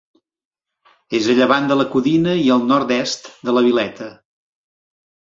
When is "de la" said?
1.73-1.87, 3.47-3.67